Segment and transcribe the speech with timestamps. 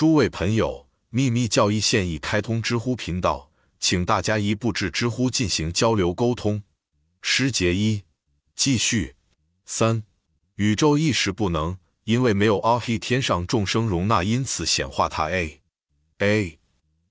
[0.00, 6.62] 诸位朋友，秘密教义现已开通知乎频道，请大家一步至知乎进行交流沟通。
[7.20, 8.04] 诗节一，
[8.56, 9.16] 继续
[9.66, 10.04] 三，
[10.54, 15.28] 宇宙意识不能，因为没有阿黑天上众生容纳，因此显化它。
[15.28, 15.60] A
[16.20, 16.58] A，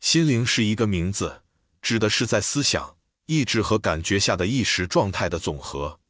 [0.00, 1.42] 心灵是一个名字，
[1.82, 2.96] 指的是在思想、
[3.26, 6.00] 意志和感觉下的意识状态的总和。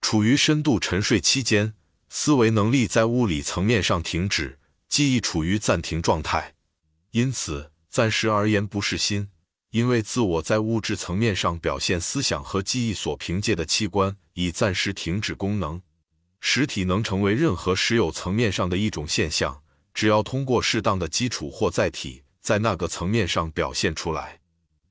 [0.00, 1.74] 处于深度沉睡期间，
[2.08, 4.58] 思维能力在物理层面上停止。
[4.92, 6.52] 记忆处于暂停状态，
[7.12, 9.30] 因此暂时而言不是心，
[9.70, 15.80] 因为自我在物质层面上表现思想和记忆所凭借的器官已暂时停止功能。
[16.40, 19.62] 实体能成为任何实有层面上的一种现象，
[19.94, 24.40] 只要通过适当的基础或载体，在那个层面上表现出来。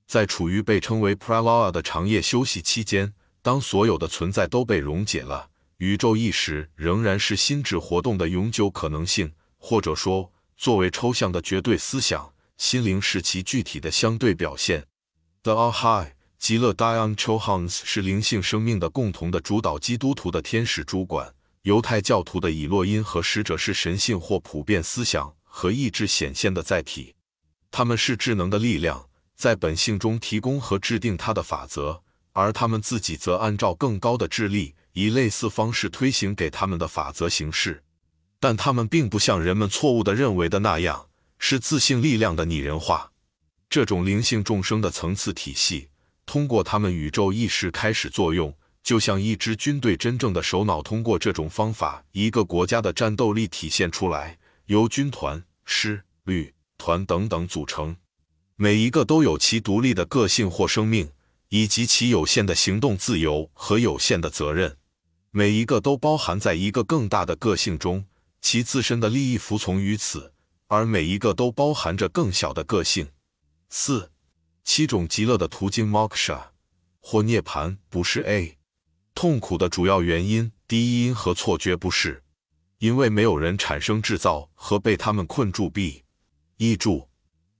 [0.07, 9.33] 在处于被称为 pralaya 的长夜休息期间，当所有的存在都被溶解了，宇宙意识仍然是心智活动的永久可能性。
[9.63, 14.87] 或者说，作为抽象的绝对思想，心灵是其具体的相对表现。
[15.43, 27.13] The All High 极乐 Dion Chohans 是灵性生命的共同的主导，基督徒的天使主管，犹太教徒的以洛因和使者是神性或普遍思想和意志显现的载体。
[27.69, 32.01] 他们是智能的力量，在本性中提供和制定它的法则，
[32.33, 37.83] 而他们自己则按照更高的智力，以类似方式推行给他们的法则形式。
[38.41, 43.11] 但他们并不像人们错误地认为的那样，是自信力量的拟人化。
[43.69, 45.89] 这种灵性众生的层次体系，
[46.25, 57.95] 通过他们宇宙意识开始作用，就像一支军队真正的首脑通过这种方法，一个国家的战斗力体现出来，由军团、师、旅、团等等组成，
[58.55, 61.11] 每一个都有其独立的个性或生命，
[61.49, 64.77] 以及其有限的行动自由和有限的责任，
[65.29, 68.05] 每一个都包含在一个更大的个性中。
[68.41, 70.33] 其自身的利益服从于此，
[70.67, 73.11] 而每一个都包含着更小的个性。
[73.69, 74.11] 四、
[74.63, 76.49] 七种极乐的途径 （moksha）
[76.99, 78.57] 或涅槃不是 A
[79.13, 80.51] 痛苦的主要原因。
[80.67, 82.23] 第一因和错觉不是，
[82.79, 85.69] 因为没有人产生制造和被他们困住。
[85.69, 86.05] B
[86.57, 87.09] 译注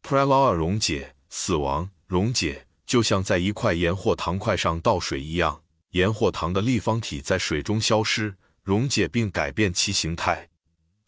[0.01, 10.47] ：pralaya 溶解、死亡、溶解，就像在一块盐或糖块上倒水一样，盐或糖的立方体在水中消失、溶解并改变其形态。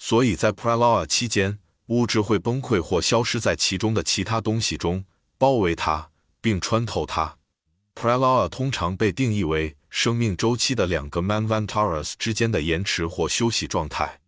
[0.05, 5.05] 所以在 pralaya 期间，物质会崩溃或消失在其中的其他东西中，
[5.37, 6.09] 包围它
[6.41, 7.37] 并穿透它。
[7.95, 14.19] pralaya 通常被定义为生命周期的两个 manvantaras 之间的延迟或休息状态。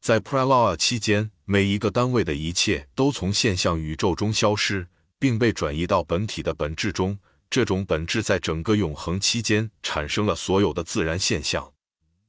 [0.00, 4.86] 在 pralaya 期间，每一个单位的一切都从现象宇宙中消失，
[5.18, 7.18] 并被转移到本体的本质中。
[7.50, 11.72] 这种本质在整个永恒期间产生了所有的自然现象。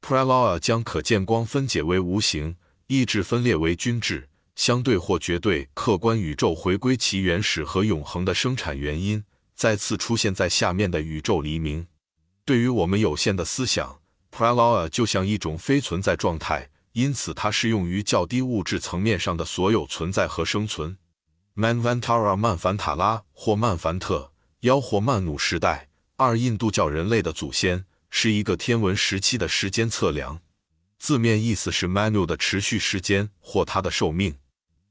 [0.02, 2.56] pralaya 将可见光分解为无形。
[2.88, 11.88] 意志分裂为均质、相对或绝对客观宇宙回归其原始和永恒的生产原因，再次出现在下面的宇宙黎明。
[12.46, 14.00] 对于我们有限的思想
[14.32, 20.98] ，pralaya 就像一种非存在状态，因此它适用于较低物质层面上的所有存在和生存。
[21.58, 24.32] Manvantara 曼凡塔拉或曼凡特
[24.62, 30.40] 妖或曼努时代，二印度教人类的祖先，是一个天文时期的时间测量。
[31.00, 34.36] 字面意思是 Manu 的持续时间或它的寿命。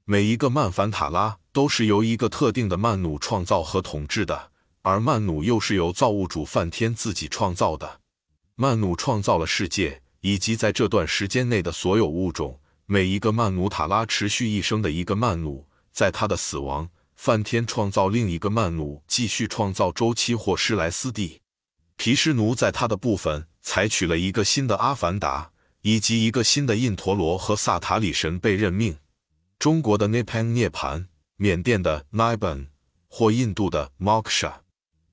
[0.05, 4.53] 每一个曼凡塔拉都是由一个特定的曼努创造和统治的，
[4.83, 8.01] 而曼努又是由造物主梵天自己创造的。
[8.55, 12.61] 曼努创造了世界以及在这段时间内的所有物种。
[12.87, 21.41] 每一个曼努塔拉持续一生的一个曼努，在他的死亡，梵天创造另一个曼努，继续创造周期或施莱斯蒂。
[21.97, 25.51] 毗湿奴在他的部分采取了一个新的阿凡达。
[25.87, 28.99] 以及一个新的印陀罗和萨塔里神被任命。
[29.57, 32.71] 中国的 Nipan 涅盘，缅甸的 Niban
[33.07, 34.55] 或印度的 Moksha。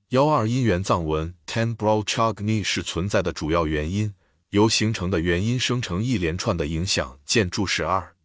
[0.08, 4.14] 幺二因缘藏文 Ten Brochagni 是存在的主要原因，
[4.50, 7.20] 由形成的原因生成一连串的影响。
[7.24, 8.16] 见注释二。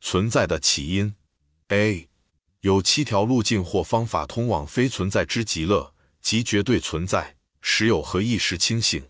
[0.00, 1.14] 存在的起因
[1.68, 2.08] A
[2.62, 9.04] 有七条路径或方法通往非存在之极乐，即绝对存在、实有和意识清醒。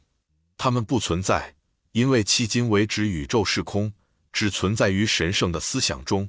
[0.59, 1.55] 它们不存在。
[1.93, 3.93] 因为迄今为止，宇宙是空，
[4.33, 6.29] 只存在于神圣的思想中。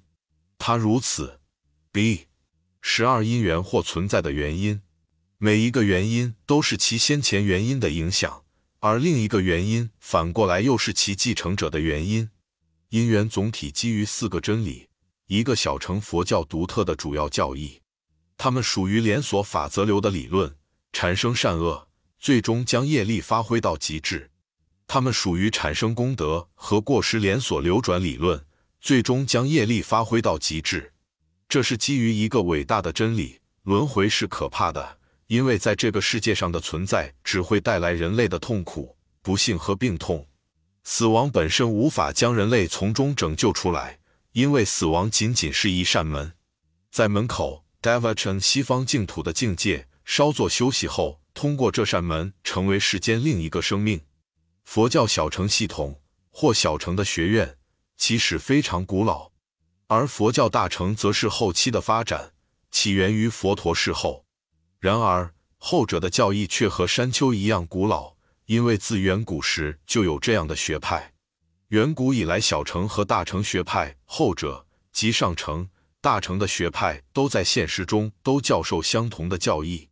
[0.57, 1.39] 它如此。
[1.91, 2.25] B
[2.81, 4.81] 十二因缘或存在的原因，
[5.37, 8.43] 每一个原因都是其先前原因的影响，
[8.79, 12.29] 而另一个原因反过来又是其继承者的原因。
[12.89, 14.89] 因缘总体基于四个真理，
[15.27, 17.79] 一个小乘佛教独特的主要教义。
[18.37, 20.55] 它们属于连锁法则流的理论，
[20.91, 21.87] 产生善恶，
[22.19, 24.31] 最终将业力发挥到极致。
[24.87, 28.45] 它们属于产生功德和过失连锁流转理论，
[28.79, 30.93] 最终将业力发挥到极致。
[31.49, 34.97] 这是基于一个伟大的真理：轮回是可怕的，
[35.27, 40.27] 因为在这个世界上的存在只会带来人类的痛苦、不幸和病痛。
[40.83, 43.99] 死亡本身无法将人类从中拯救出来，
[44.33, 46.33] 因为死亡仅仅是一扇门，
[46.91, 54.01] 在门口 d e v a c h a n 西方净土的境界稍作休息后，通过这扇门成为世间另一个生命。
[54.73, 57.59] 佛教小乘系统或小乘的学院
[57.95, 59.29] 起始非常古老，
[59.85, 62.33] 而佛教大乘则是后期的发展，
[62.71, 64.25] 起源于佛陀世后。
[64.79, 68.15] 然而后者的教义却和山丘一样古老。
[68.45, 71.13] 因为自远古时就有这样的学派，
[71.67, 75.69] 远古以来，小乘和大乘学派，后者即上乘、
[76.01, 79.89] 大乘的学派，都在现实中都教授相同的教义。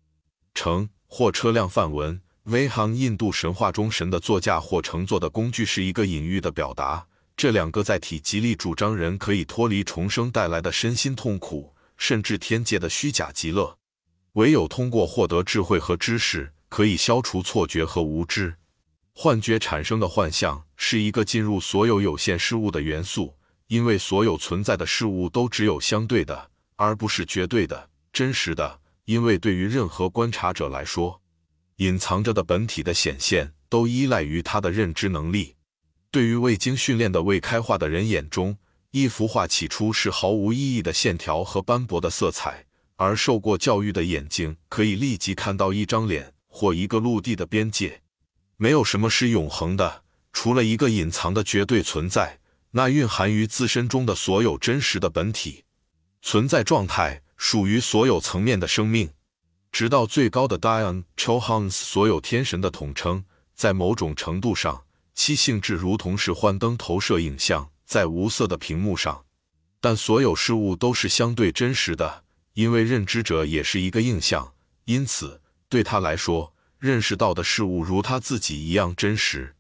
[0.56, 7.06] 乘或车辆梵文，威航印度神话中神的座驾或乘坐的工具是一个隐喻的表达。
[7.38, 13.78] 这两个载体极力主张人可以脱离重生带来的身心痛苦，甚至天界的虚假极乐。
[14.34, 16.52] 唯有通过获得智慧和知识。
[16.72, 18.56] 可以消除错觉和无知。
[19.14, 23.36] 幻觉产生的幻象是一个进入所有有限事物的元素，
[23.68, 28.80] 因为所有存在的事物都只有相对的，而不是绝对的、真实的。
[29.04, 31.21] 因为对于任何观察者来说，
[31.78, 35.56] 隐藏着的本体的显现都依赖于他的认知能力。
[36.10, 38.58] 对于未经训练的未开化的人眼中，
[38.92, 42.66] 一幅画起初是毫无意义的线条和斑驳的色彩，
[42.96, 46.34] 而受过教育的眼睛可以立即看到一张脸。
[46.54, 48.02] 或一个陆地的边界，
[48.58, 50.04] 没有什么是永恒的，
[50.34, 52.40] 除了一个隐藏的绝对存在，
[52.72, 55.64] 那蕴含于自身中的所有真实的本体
[56.22, 59.12] 存在状态，属于所有层面的生命，
[59.72, 63.24] 直到最高的 Dion Chohans 所有天神的统称。
[63.54, 69.26] 在某种程度上，其性质如同是幻灯投射影像在无色的屏幕上，
[69.80, 72.24] 但所有事物都是相对真实的，
[72.54, 74.54] 因为认知者也是一个印象，
[74.86, 75.42] 因此。
[75.70, 79.56] 对他来说，认识到的事物如他自己一样真实。